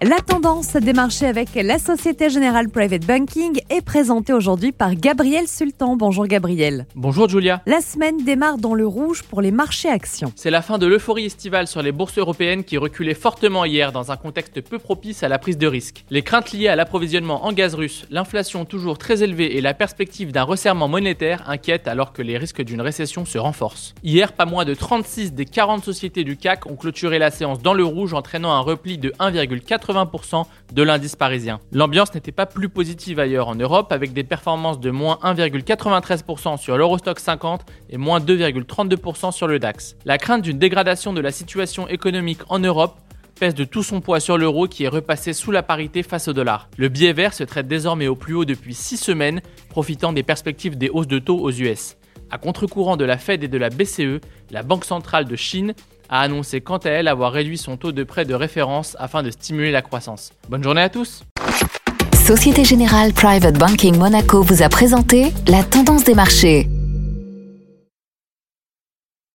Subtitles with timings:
[0.00, 5.48] La tendance des marchés avec la Société Générale Private Banking est présentée aujourd'hui par Gabriel
[5.48, 5.96] Sultan.
[5.96, 6.86] Bonjour Gabriel.
[6.94, 7.62] Bonjour Julia.
[7.66, 10.32] La semaine démarre dans le rouge pour les marchés actions.
[10.36, 14.12] C'est la fin de l'euphorie estivale sur les bourses européennes qui reculaient fortement hier dans
[14.12, 16.04] un contexte peu propice à la prise de risque.
[16.10, 20.30] Les craintes liées à l'approvisionnement en gaz russe, l'inflation toujours très élevée et la perspective
[20.30, 23.96] d'un resserrement monétaire inquiètent alors que les risques d'une récession se renforcent.
[24.04, 27.74] Hier, pas moins de 36 des 40 sociétés du CAC ont clôturé la séance dans
[27.74, 31.60] le rouge entraînant un repli de 1,4 80% de l'indice parisien.
[31.72, 36.76] L'ambiance n'était pas plus positive ailleurs en Europe avec des performances de moins 1,93% sur
[36.76, 39.96] l'Eurostock 50 et moins 2,32% sur le DAX.
[40.04, 42.98] La crainte d'une dégradation de la situation économique en Europe
[43.38, 46.32] pèse de tout son poids sur l'euro qui est repassé sous la parité face au
[46.32, 46.68] dollar.
[46.76, 50.76] Le billet vert se traite désormais au plus haut depuis 6 semaines, profitant des perspectives
[50.76, 51.96] des hausses de taux aux US.
[52.30, 54.20] À contre-courant de la Fed et de la BCE,
[54.50, 55.72] la Banque centrale de Chine
[56.08, 59.30] a annoncé quant à elle avoir réduit son taux de prêt de référence afin de
[59.30, 60.32] stimuler la croissance.
[60.48, 61.22] Bonne journée à tous
[62.14, 66.68] Société Générale Private Banking Monaco vous a présenté la tendance des marchés.